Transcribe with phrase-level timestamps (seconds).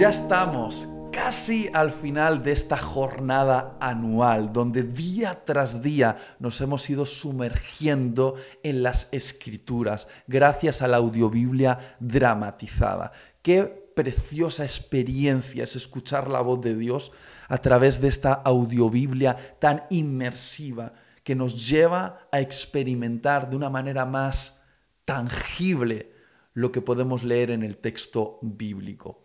[0.00, 6.88] Ya estamos casi al final de esta jornada anual, donde día tras día nos hemos
[6.88, 13.12] ido sumergiendo en las escrituras, gracias a la audiobiblia dramatizada.
[13.42, 17.12] Qué preciosa experiencia es escuchar la voz de Dios
[17.48, 24.06] a través de esta audiobiblia tan inmersiva que nos lleva a experimentar de una manera
[24.06, 24.62] más
[25.04, 26.10] tangible
[26.54, 29.19] lo que podemos leer en el texto bíblico.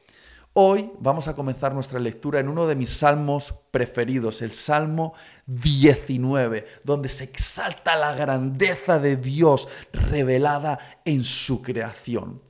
[0.58, 5.14] Hoy vamos a comenzar nuestra lectura en uno de mis salmos preferidos, el Salmo
[5.48, 12.42] 19, donde se exalta la grandeza de Dios revelada en su creación.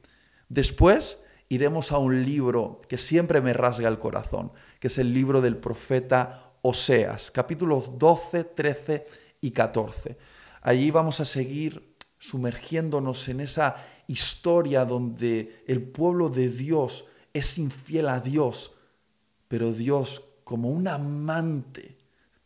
[0.49, 5.41] Después iremos a un libro que siempre me rasga el corazón, que es el libro
[5.41, 9.08] del profeta Oseas, capítulos 12, 13
[9.41, 10.16] y 14.
[10.62, 17.05] Allí vamos a seguir sumergiéndonos en esa historia donde el pueblo de Dios
[17.36, 18.72] es infiel a Dios,
[19.50, 21.98] pero Dios como un amante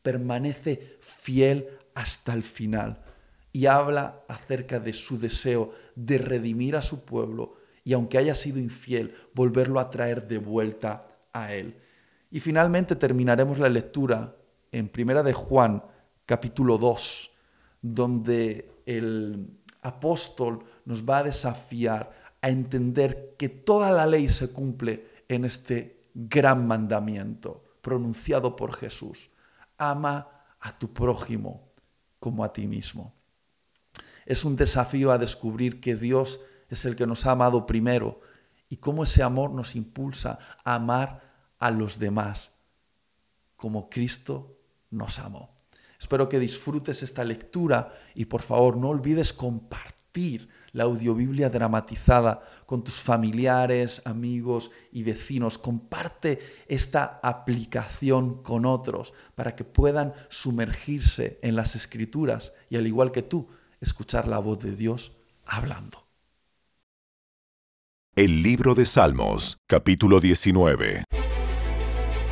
[0.01, 2.99] permanece fiel hasta el final
[3.53, 8.57] y habla acerca de su deseo de redimir a su pueblo y aunque haya sido
[8.57, 11.79] infiel, volverlo a traer de vuelta a él.
[12.31, 14.35] Y finalmente terminaremos la lectura
[14.71, 15.83] en Primera de Juan,
[16.25, 17.31] capítulo 2,
[17.83, 25.07] donde el apóstol nos va a desafiar a entender que toda la ley se cumple
[25.27, 29.29] en este gran mandamiento pronunciado por Jesús.
[29.77, 30.27] Ama
[30.59, 31.69] a tu prójimo
[32.19, 33.13] como a ti mismo.
[34.25, 38.19] Es un desafío a descubrir que Dios es el que nos ha amado primero
[38.69, 41.21] y cómo ese amor nos impulsa a amar
[41.57, 42.51] a los demás
[43.55, 44.55] como Cristo
[44.89, 45.55] nos amó.
[45.99, 52.83] Espero que disfrutes esta lectura y por favor no olvides compartir la audiobiblia dramatizada con
[52.83, 55.57] tus familiares, amigos y vecinos.
[55.57, 63.11] Comparte esta aplicación con otros para que puedan sumergirse en las escrituras y al igual
[63.11, 63.47] que tú,
[63.81, 65.13] escuchar la voz de Dios
[65.45, 66.05] hablando.
[68.15, 71.05] El libro de Salmos, capítulo 19.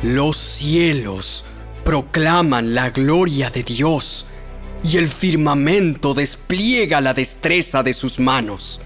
[0.02, 1.44] Los cielos
[1.84, 4.26] proclaman la gloria de Dios
[4.84, 8.80] y el firmamento despliega la destreza de sus manos.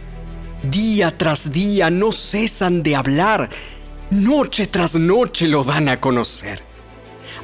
[0.62, 3.50] Día tras día no cesan de hablar,
[4.10, 6.62] noche tras noche lo dan a conocer.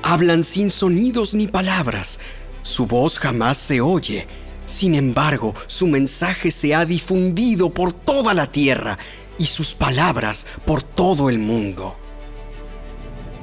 [0.03, 2.21] Hablan sin sonidos ni palabras,
[2.63, 4.27] su voz jamás se oye,
[4.67, 8.99] sin embargo su mensaje se ha difundido por toda la tierra
[9.39, 11.97] y sus palabras por todo el mundo.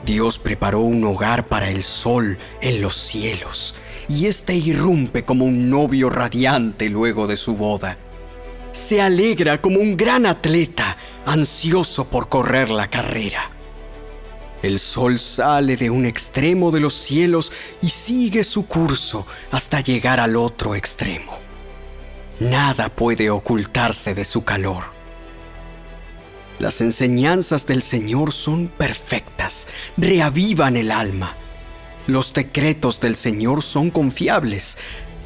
[0.05, 3.73] Dios preparó un hogar para el sol en los cielos
[4.07, 7.97] y éste irrumpe como un novio radiante luego de su boda.
[8.71, 13.49] Se alegra como un gran atleta ansioso por correr la carrera.
[14.61, 17.51] El sol sale de un extremo de los cielos
[17.81, 21.33] y sigue su curso hasta llegar al otro extremo.
[22.39, 24.94] Nada puede ocultarse de su calor.
[26.59, 29.67] Las enseñanzas del Señor son perfectas,
[29.97, 31.35] reavivan el alma
[32.07, 34.77] los decretos del Señor son confiables,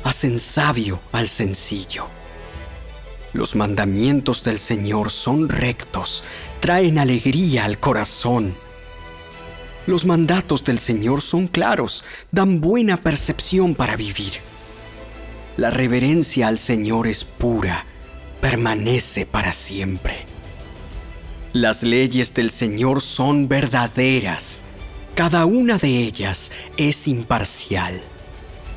[0.05, 2.07] hacen sabio al sencillo.
[3.33, 6.23] Los mandamientos del Señor son rectos,
[6.61, 8.55] traen alegría al corazón.
[9.87, 14.39] Los mandatos del Señor son claros, dan buena percepción para vivir.
[15.57, 17.85] La reverencia al Señor es pura,
[18.39, 20.18] permanece para siempre.
[21.53, 24.61] Las leyes del Señor son verdaderas,
[25.15, 27.99] cada una de ellas es imparcial.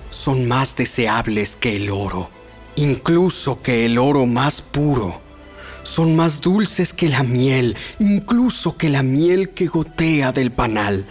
[0.08, 2.30] Son más deseables que el oro,
[2.76, 5.20] incluso que el oro más puro.
[5.82, 11.04] Son más dulces que la miel, incluso que la miel que gotea del panal.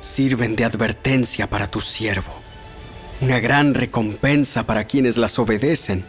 [0.00, 2.34] Sirven de advertencia para tu siervo,
[3.22, 6.04] una gran recompensa para quienes las obedecen.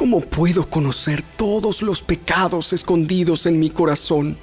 [0.00, 4.38] ¿Cómo puedo conocer todos los pecados escondidos en mi corazón?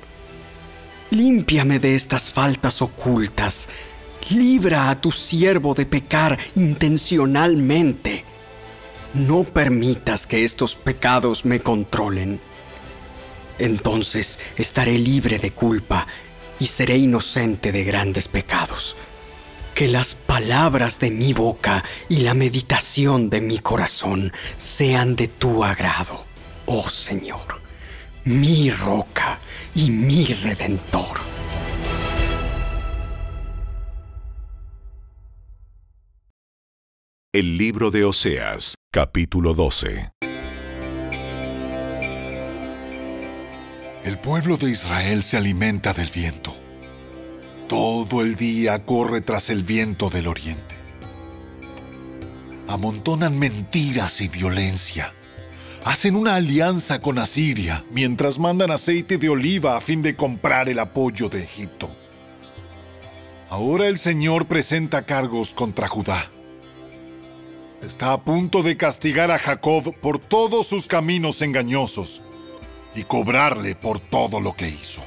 [1.10, 3.68] Límpiame de estas faltas ocultas.
[4.30, 8.24] Libra a tu siervo de pecar intencionalmente.
[9.16, 12.40] No permitas que estos pecados me controlen.
[13.58, 16.06] Entonces estaré libre de culpa
[16.60, 18.96] y seré inocente de grandes pecados.
[19.78, 25.64] Que las palabras de mi boca y la meditación de mi corazón sean de tu
[25.64, 26.26] agrado,
[26.66, 27.68] oh Señor
[28.28, 29.40] mi roca
[29.74, 31.18] y mi redentor.
[37.32, 40.10] El libro de Oseas, capítulo 12.
[44.04, 46.67] El pueblo de Israel se alimenta del viento.
[47.68, 50.76] Todo el día corre tras el viento del oriente.
[52.70, 55.14] Amontonan mentiras y violencia.
[55.84, 60.80] Hacen una alianza con Asiria mientras mandan aceite de oliva a fin de comprar el
[60.80, 61.90] apoyo de Egipto.
[63.50, 66.30] Ahora el Señor presenta cargos contra Judá.
[67.82, 72.22] Está a punto de castigar a Jacob por todos sus caminos engañosos
[72.96, 75.02] y cobrarle por todo lo que hizo.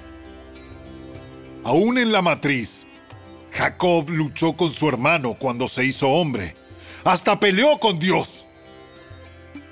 [1.65, 2.87] Aún en la matriz,
[3.53, 6.55] Jacob luchó con su hermano cuando se hizo hombre.
[7.05, 8.47] Hasta peleó con Dios.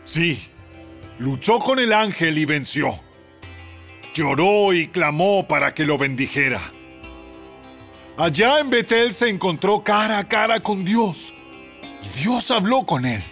[0.05, 0.43] Sí,
[1.19, 2.99] luchó con el ángel y venció.
[4.14, 6.73] Lloró y clamó para que lo bendijera.
[8.17, 11.32] Allá en Betel se encontró cara a cara con Dios.
[12.02, 13.23] Y Dios habló con él.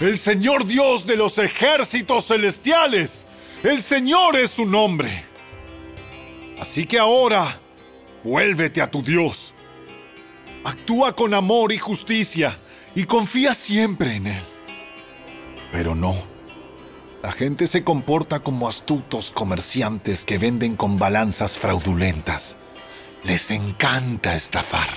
[0.00, 3.26] El Señor Dios de los ejércitos celestiales.
[3.62, 5.31] El Señor es su nombre.
[6.62, 7.58] Así que ahora,
[8.22, 9.52] vuélvete a tu Dios.
[10.62, 12.56] Actúa con amor y justicia
[12.94, 14.42] y confía siempre en Él.
[15.72, 16.14] Pero no.
[17.20, 22.54] La gente se comporta como astutos comerciantes que venden con balanzas fraudulentas
[23.24, 24.88] les encanta estafar.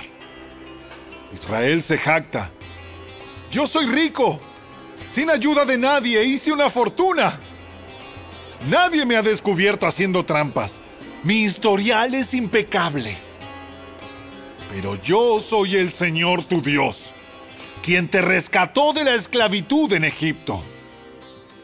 [1.32, 2.48] Israel se jacta.
[3.50, 4.38] Yo soy rico.
[5.10, 7.40] Sin ayuda de nadie hice una fortuna.
[8.68, 10.78] Nadie me ha descubierto haciendo trampas.
[11.26, 13.16] Mi historial es impecable.
[14.72, 17.10] Pero yo soy el Señor tu Dios,
[17.82, 20.62] quien te rescató de la esclavitud en Egipto.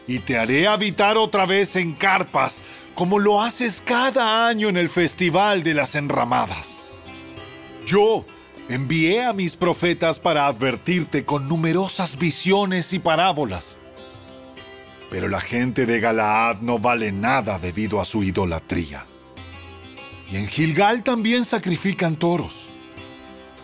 [0.09, 2.61] Y te haré habitar otra vez en carpas
[2.97, 6.82] como lo haces cada año en el Festival de las Enramadas.
[7.87, 8.25] Yo
[8.69, 13.79] envié a mis profetas para advertirte con numerosas visiones y parábolas.
[15.09, 19.05] Pero la gente de Galaad no vale nada debido a su idolatría.
[20.32, 22.69] Y en Gilgal también sacrifican toros.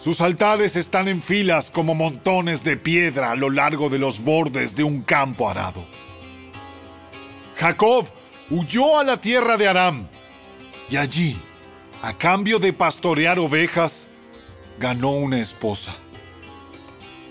[0.03, 4.77] Sus altares están en filas como montones de piedra a lo largo de los bordes
[4.77, 5.83] de un campo arado.
[7.57, 8.07] Jacob
[8.51, 10.07] huyó a la tierra de Aram
[10.91, 11.37] y allí,
[12.03, 14.07] a cambio de pastorear ovejas,
[14.79, 15.97] ganó una esposa.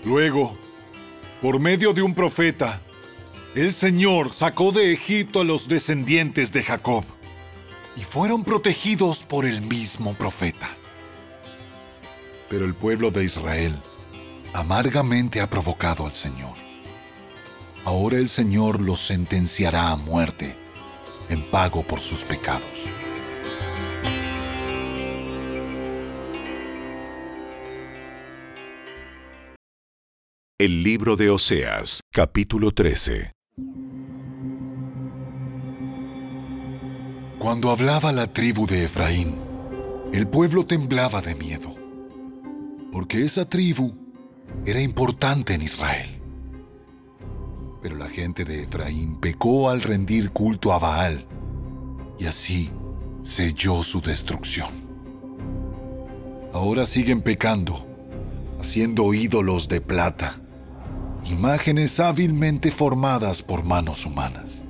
[0.04, 0.58] Luego,
[1.40, 2.80] por medio de un profeta,
[3.54, 7.04] el Señor sacó de Egipto a los descendientes de Jacob
[7.98, 10.68] y fueron protegidos por el mismo profeta.
[12.48, 13.74] Pero el pueblo de Israel
[14.54, 16.54] amargamente ha provocado al Señor.
[17.84, 20.54] Ahora el Señor los sentenciará a muerte
[21.28, 22.62] en pago por sus pecados.
[30.60, 33.37] El libro de Oseas, capítulo 13.
[37.38, 39.36] Cuando hablaba la tribu de Efraín,
[40.12, 41.72] el pueblo temblaba de miedo,
[42.90, 43.94] porque esa tribu
[44.66, 46.20] era importante en Israel.
[47.80, 51.26] Pero la gente de Efraín pecó al rendir culto a Baal,
[52.18, 52.72] y así
[53.22, 54.70] selló su destrucción.
[56.52, 57.86] Ahora siguen pecando,
[58.58, 60.40] haciendo ídolos de plata,
[61.24, 64.64] imágenes hábilmente formadas por manos humanas.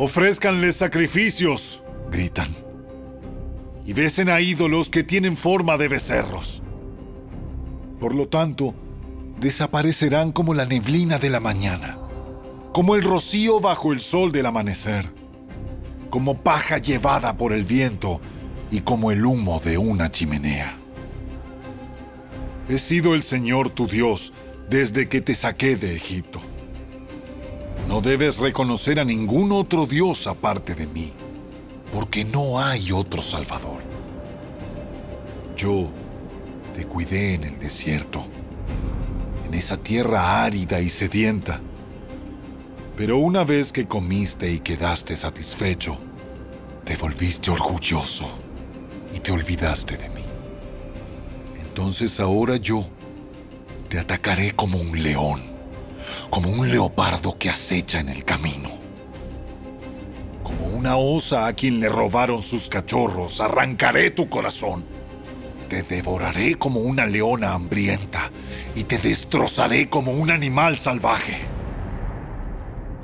[0.00, 2.46] Ofrézcanles sacrificios, gritan,
[3.84, 6.62] y besen a ídolos que tienen forma de becerros.
[7.98, 8.76] Por lo tanto,
[9.40, 11.98] desaparecerán como la neblina de la mañana,
[12.72, 15.12] como el rocío bajo el sol del amanecer,
[16.10, 18.20] como paja llevada por el viento
[18.70, 20.78] y como el humo de una chimenea.
[22.68, 24.32] He sido el Señor tu Dios
[24.70, 26.40] desde que te saqué de Egipto.
[27.88, 31.12] No debes reconocer a ningún otro Dios aparte de mí,
[31.92, 33.80] porque no hay otro Salvador.
[35.56, 35.88] Yo
[36.76, 38.24] te cuidé en el desierto
[39.48, 41.60] en esa tierra árida y sedienta.
[42.96, 45.96] Pero una vez que comiste y quedaste satisfecho,
[46.84, 48.28] te volviste orgulloso
[49.14, 50.24] y te olvidaste de mí.
[51.58, 52.84] Entonces ahora yo
[53.88, 55.40] te atacaré como un león,
[56.30, 58.70] como un leopardo que acecha en el camino.
[60.42, 64.98] Como una osa a quien le robaron sus cachorros, arrancaré tu corazón
[65.68, 68.30] te devoraré como una leona hambrienta
[68.74, 71.38] y te destrozaré como un animal salvaje.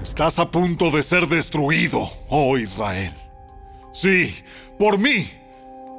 [0.03, 3.15] Estás a punto de ser destruido, oh Israel.
[3.93, 4.35] Sí,
[4.79, 5.31] por mí,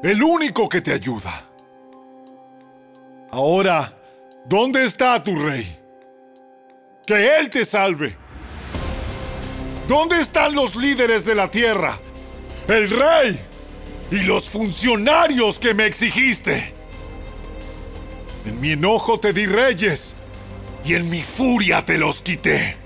[0.04, 1.46] el único que te ayuda.
[3.32, 3.98] Ahora,
[4.46, 5.80] ¿dónde está tu rey?
[7.06, 8.16] Que Él te salve.
[9.88, 12.00] ¿Dónde están los líderes de la tierra?
[12.68, 13.40] el rey
[14.12, 16.74] y los funcionarios que me exigiste.
[18.46, 20.16] En mi enojo te di reyes
[20.84, 22.78] y en mi furia te los quité.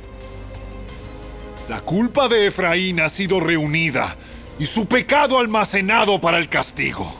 [1.69, 4.15] La culpa de Efraín ha sido reunida
[4.57, 7.13] y su pecado almacenado para el castigo.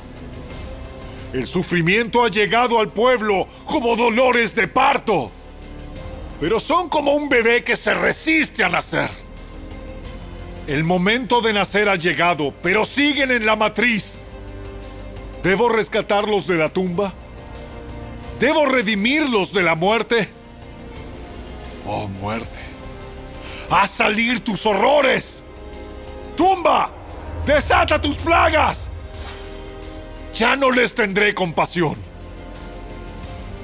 [1.32, 5.32] El sufrimiento ha llegado al pueblo como dolores de parto,
[6.40, 9.10] pero son como un bebé que se resiste a nacer.
[10.68, 14.18] El momento de nacer ha llegado, pero siguen en la matriz.
[15.44, 17.14] ¿Debo rescatarlos de la tumba?
[18.40, 20.30] ¿Debo redimirlos de la muerte?
[21.86, 22.60] Oh muerte,
[23.70, 25.42] a salir tus horrores.
[26.38, 26.92] Tumba,
[27.46, 28.90] desata tus plagas.
[30.36, 32.09] Ya no les tendré compasión.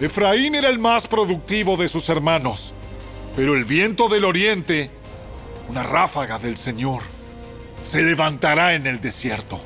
[0.02, 2.74] Efraín era el más productivo de sus hermanos,
[3.34, 4.92] pero el viento del oriente,
[5.70, 7.02] una ráfaga del Señor,
[7.86, 9.58] se levantará en el desierto.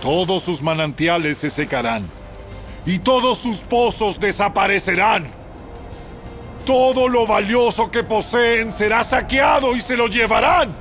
[0.00, 2.08] Todos sus manantiales se secarán
[2.84, 5.26] y todos sus pozos desaparecerán.
[6.66, 10.74] Todo lo valioso que poseen será saqueado y se lo llevarán.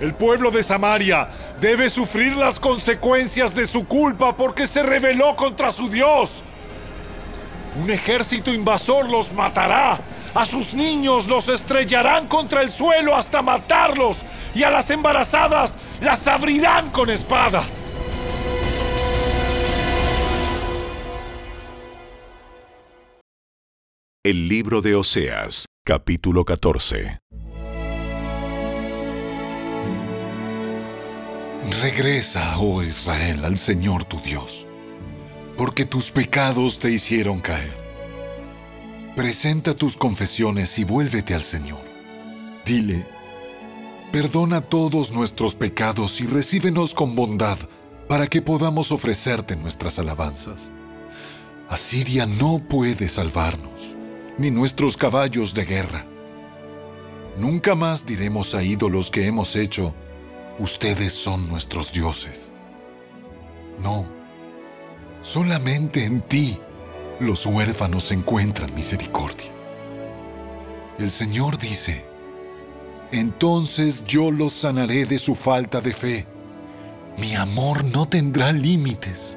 [0.00, 1.28] El pueblo de Samaria
[1.60, 6.43] debe sufrir las consecuencias de su culpa porque se rebeló contra su Dios.
[7.80, 9.98] Un ejército invasor los matará.
[10.34, 14.18] A sus niños los estrellarán contra el suelo hasta matarlos.
[14.54, 17.84] Y a las embarazadas las abrirán con espadas.
[24.22, 27.18] El libro de Oseas, capítulo 14.
[31.82, 34.66] Regresa, oh Israel, al Señor tu Dios,
[35.56, 37.76] porque tus pecados te hicieron caer.
[39.14, 41.82] Presenta tus confesiones y vuélvete al Señor.
[42.64, 43.06] Dile,
[44.10, 47.58] perdona todos nuestros pecados y recíbenos con bondad
[48.08, 50.72] para que podamos ofrecerte nuestras alabanzas.
[51.68, 53.94] Asiria no puede salvarnos,
[54.36, 56.04] ni nuestros caballos de guerra.
[57.38, 59.94] Nunca más diremos a ídolos que hemos hecho,
[60.58, 62.52] ustedes son nuestros dioses.
[63.82, 64.06] No,
[65.24, 66.60] solamente en ti
[67.18, 69.50] los huérfanos encuentran misericordia.
[71.00, 72.04] El Señor dice,
[73.10, 76.26] entonces yo los sanaré de su falta de fe.
[77.18, 79.36] Mi amor no tendrá límites,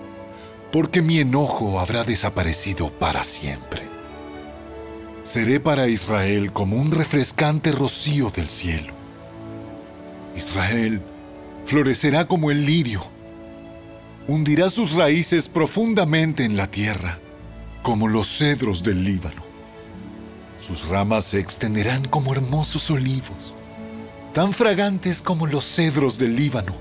[0.72, 3.82] porque mi enojo habrá desaparecido para siempre.
[5.24, 8.98] Seré para Israel como un refrescante rocío del cielo
[10.38, 11.02] Israel
[11.66, 13.02] florecerá como el lirio,
[14.28, 17.20] hundirá sus raíces profundamente en la tierra,
[17.82, 19.42] como los cedros del Líbano.
[20.60, 23.54] Sus ramas se extenderán como hermosos olivos,
[24.34, 26.76] tan fragantes como los cedros del Líbano.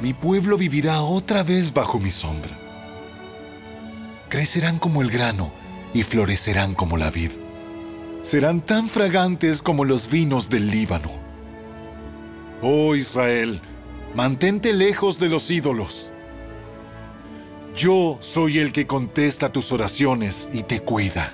[0.00, 2.56] Mi pueblo vivirá otra vez bajo mi sombra.
[4.28, 5.52] Crecerán como el grano
[5.94, 7.30] y florecerán como la vid.
[8.22, 11.28] Serán tan fragantes como los vinos del Líbano
[12.60, 13.60] Oh Israel,
[14.14, 16.10] mantente lejos de los ídolos.
[17.76, 21.32] Yo soy el que contesta tus oraciones y te cuida.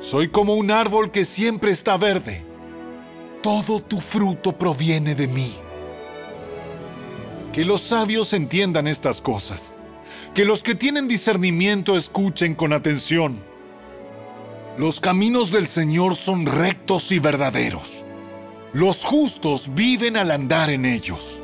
[0.00, 2.44] Soy como un árbol que siempre está verde.
[3.42, 5.54] Todo tu fruto proviene de mí.
[7.52, 9.74] Que los sabios entiendan estas cosas.
[10.34, 13.38] Que los que tienen discernimiento escuchen con atención.
[14.76, 18.04] Los caminos del Señor son rectos y verdaderos
[18.72, 21.40] los justos viven al andar en ellos.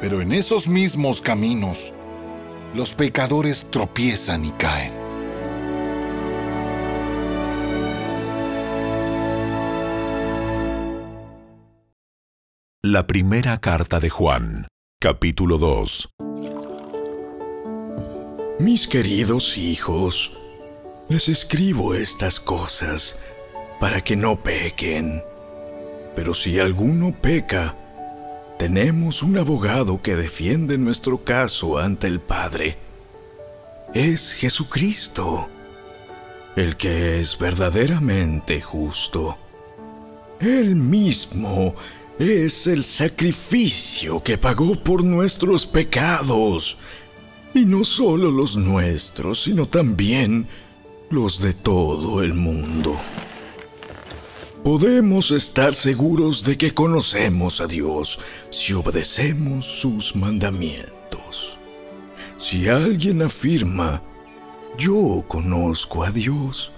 [0.00, 1.92] Pero en esos mismos caminos,
[2.74, 4.92] los pecadores tropiezan y caen.
[12.82, 14.68] La primera carta de Juan,
[15.00, 16.10] capítulo 2.
[18.60, 20.32] Mis queridos hijos,
[21.08, 23.18] les escribo estas cosas
[23.80, 25.22] para que no pequen.
[26.14, 27.74] Pero si alguno peca,
[28.58, 32.76] tenemos un abogado que defiende nuestro caso ante el Padre.
[33.94, 35.48] Es Jesucristo,
[36.56, 39.38] el que es verdaderamente justo.
[40.40, 41.76] Él mismo
[42.18, 46.76] es el sacrificio que pagó por nuestros pecados,
[47.54, 50.48] y no solo los nuestros, sino también
[51.10, 52.98] los de todo el mundo
[54.62, 58.18] podemos estar seguros de que conocemos a Dios
[58.50, 61.58] si obedecemos sus mandamientos.
[62.36, 64.02] Si alguien afirma,
[64.76, 66.72] yo conozco a Dios,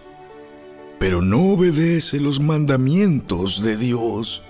[0.99, 4.42] pero no obedece los mandamientos de Dios,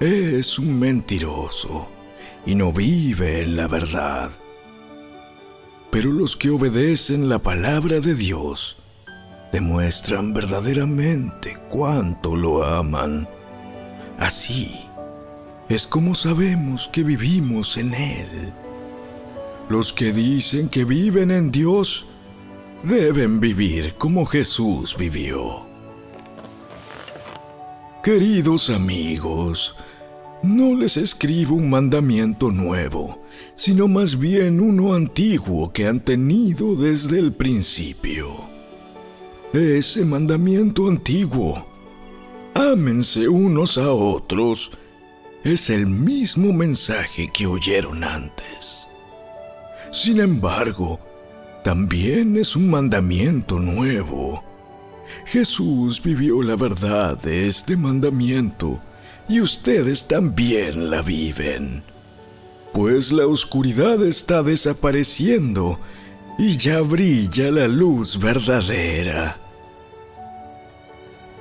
[0.00, 1.90] es un mentiroso
[2.44, 4.30] y no vive en la verdad.
[5.90, 8.76] Pero los que obedecen la palabra de Dios
[9.52, 13.28] demuestran verdaderamente cuánto lo aman.
[14.18, 14.86] Así
[15.68, 18.52] es como sabemos que vivimos en Él.
[19.68, 22.06] Los que dicen que viven en Dios
[22.82, 25.66] deben vivir como Jesús vivió.
[28.04, 29.74] Queridos amigos,
[30.42, 33.20] no les escribo un mandamiento nuevo,
[33.56, 38.55] sino más bien uno antiguo que han tenido desde el principio.
[39.56, 41.66] Ese mandamiento antiguo,
[42.52, 44.70] ámense unos a otros,
[45.44, 48.86] es el mismo mensaje que oyeron antes.
[49.92, 51.00] Sin embargo,
[51.64, 54.44] también es un mandamiento nuevo.
[55.24, 58.78] Jesús vivió la verdad de este mandamiento
[59.26, 61.82] y ustedes también la viven.
[62.74, 65.78] Pues la oscuridad está desapareciendo
[66.38, 69.45] y ya brilla la luz verdadera.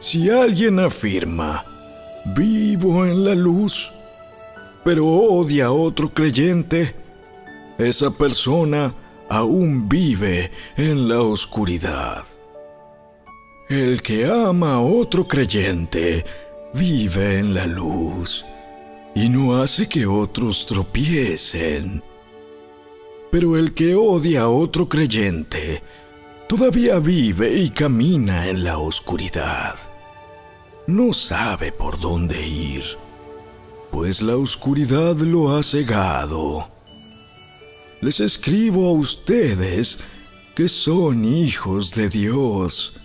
[0.08, 1.66] Si alguien afirma,
[2.36, 3.92] vivo en la luz,
[4.84, 6.94] pero odia a otro creyente,
[7.80, 8.94] esa persona
[9.30, 12.24] aún vive en la oscuridad.
[13.68, 16.24] El que ama a otro creyente
[16.76, 18.46] vive en la luz
[19.16, 22.04] y no hace que otros tropiecen.
[23.32, 25.82] Pero el que odia a otro creyente
[26.48, 29.95] todavía vive y camina en la oscuridad.
[30.88, 32.84] No sabe por dónde ir,
[33.92, 36.70] pues la oscuridad lo ha cegado.
[38.02, 40.00] Les escribo a ustedes
[40.54, 42.96] que son hijos de Dios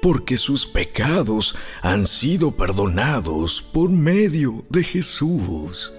[0.00, 5.92] porque sus pecados han sido perdonados por medio de Jesús.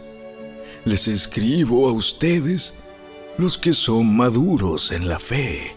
[0.86, 2.74] Les escribo a ustedes,
[3.38, 5.76] los que son maduros en la fe,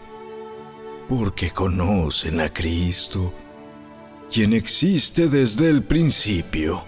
[1.09, 3.33] porque conocen a Cristo,
[4.33, 6.83] quien existe desde el principio.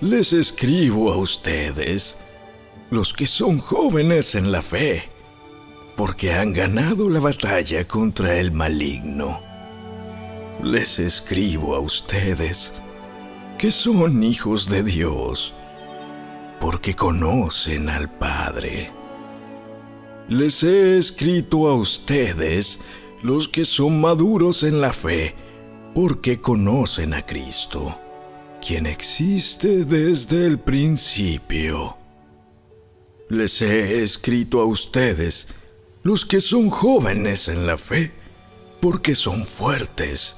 [0.00, 2.16] Les escribo a ustedes,
[2.90, 5.08] los que son jóvenes en la fe,
[5.96, 9.50] porque han ganado la batalla contra el maligno
[10.62, 12.72] les escribo a ustedes
[13.56, 15.54] que son hijos de Dios,
[16.60, 18.90] porque conocen al Padre.
[20.28, 22.80] Les he escrito a ustedes,
[23.22, 25.34] los que son maduros en la fe,
[25.94, 27.98] porque conocen a Cristo,
[28.64, 31.96] quien existe desde el principio.
[33.28, 35.48] Les he escrito a ustedes,
[36.02, 38.12] los que son jóvenes en la fe,
[38.80, 40.36] porque son fuertes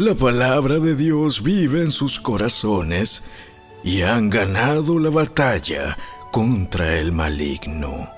[0.00, 3.22] la palabra de Dios vive en sus corazones
[3.84, 5.94] y han ganado la batalla
[6.32, 8.08] contra el maligno.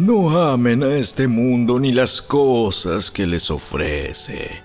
[0.00, 4.62] No amen a este mundo ni las cosas que les ofrece,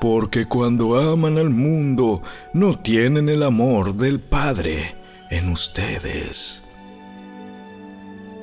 [0.00, 2.20] porque cuando aman al mundo
[2.52, 4.96] no tienen el amor del Padre
[5.30, 6.66] en ustedes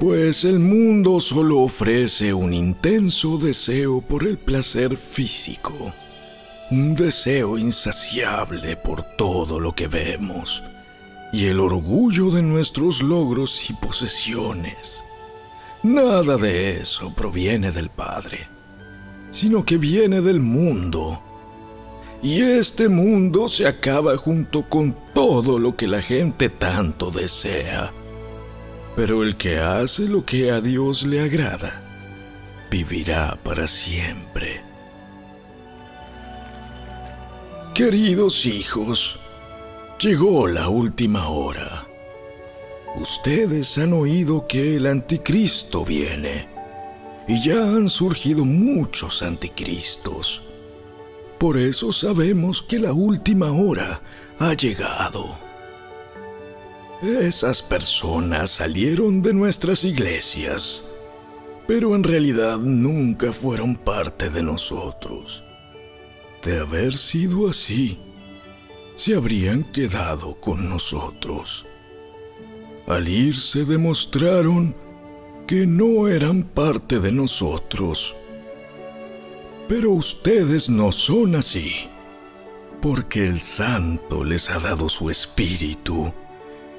[0.03, 5.93] pues el mundo solo ofrece un intenso deseo por el placer físico,
[6.71, 10.61] un deseo insaciable por todo lo que vemos
[11.31, 15.01] y el orgullo de nuestros logros y posesiones.
[15.83, 18.47] Nada de eso proviene del Padre,
[19.31, 21.21] sino que viene del mundo.
[22.21, 27.91] Y este mundo se acaba junto con todo lo que la gente tanto desea
[28.95, 31.81] pero el que hace lo que a Dios le agrada,
[32.69, 34.61] vivirá para siempre.
[37.73, 39.19] Queridos hijos,
[39.99, 41.82] llegó la última hora.
[42.95, 46.47] Ustedes han oído que el anticristo viene,
[47.27, 50.43] y ya han surgido muchos anticristos.
[51.39, 54.01] Por eso sabemos que la última hora
[54.37, 55.35] ha llegado.
[57.01, 60.85] Esas personas salieron de nuestras iglesias,
[61.67, 65.43] pero en realidad nunca fueron parte de nosotros.
[66.43, 67.97] De haber sido así,
[68.95, 71.65] se habrían quedado con nosotros.
[72.87, 74.75] Al irse demostraron
[75.47, 78.15] que no eran parte de nosotros.
[79.67, 81.87] Pero ustedes no son así,
[82.81, 86.11] porque el Santo les ha dado su espíritu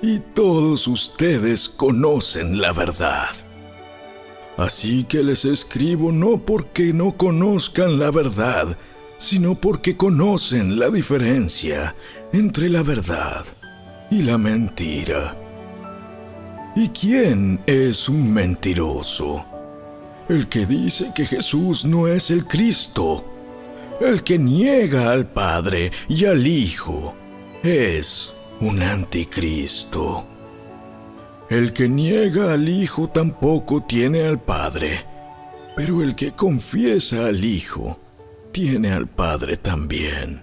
[0.03, 3.31] y todos ustedes conocen la verdad.
[4.59, 8.77] Así que les escribo no porque no conozcan la verdad,
[9.19, 11.97] sino porque conocen la diferencia
[12.33, 13.45] entre la verdad
[14.11, 15.44] y la mentira.
[16.77, 19.45] ¿Y quién es un mentiroso?
[20.29, 23.25] El que dice que Jesús no es el Cristo.
[24.01, 27.15] El que niega al Padre y al Hijo
[27.63, 30.25] es un anticristo.
[31.49, 35.05] El que niega al Hijo tampoco tiene al Padre,
[35.77, 38.01] pero el que confiesa al Hijo
[38.51, 40.43] tiene al Padre también.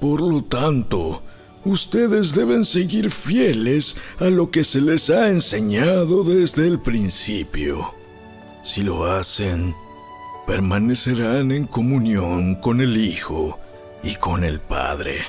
[0.00, 1.22] Por lo tanto,
[1.66, 7.94] ustedes deben seguir fieles a lo que se les ha enseñado desde el principio.
[8.62, 9.74] Si lo hacen,
[10.46, 13.58] permanecerán en comunión con el Hijo
[14.02, 15.22] y con el Padre.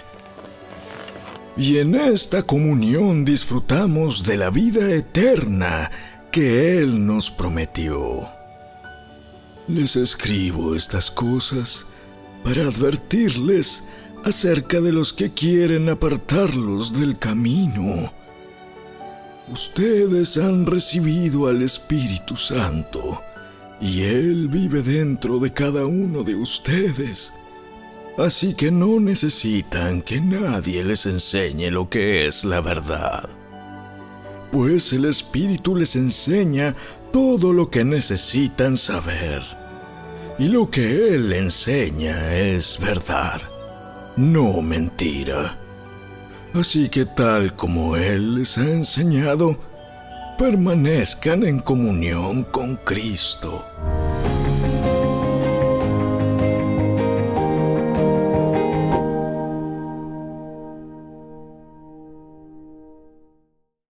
[1.57, 5.89] Y en esta comunión disfrutamos de la vida eterna
[6.31, 8.27] que Él nos prometió.
[9.67, 11.85] Les escribo estas cosas
[12.43, 13.83] para advertirles
[14.27, 18.11] acerca de los que quieren apartarlos del camino.
[19.49, 23.21] Ustedes han recibido al Espíritu Santo
[23.79, 27.31] y Él vive dentro de cada uno de ustedes.
[28.17, 33.29] Así que no necesitan que nadie les enseñe lo que es la verdad.
[34.51, 36.75] Pues el Espíritu les enseña
[37.13, 39.41] todo lo que necesitan saber.
[40.37, 43.41] Y lo que Él enseña es verdad,
[44.17, 45.57] no mentira.
[46.53, 49.57] Así que tal como Él les ha enseñado,
[50.37, 53.65] permanezcan en comunión con Cristo.